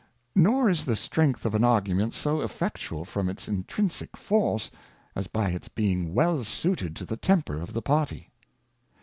Nor 0.33 0.67
is 0.67 0.85
the 0.85 0.95
strength 0.95 1.45
of 1.45 1.53
an 1.53 1.63
Argument 1.63 2.15
so 2.15 2.41
effectual 2.41 3.05
from 3.05 3.29
its 3.29 3.47
intrinsick 3.47 4.17
Force, 4.17 4.71
as 5.15 5.27
by 5.27 5.51
its 5.51 5.67
being 5.69 6.15
well 6.15 6.43
suited 6.43 6.95
to 6.95 7.05
the 7.05 7.17
Temper 7.17 7.61
of 7.61 7.73
the 7.73 7.83
Party. 7.83 8.31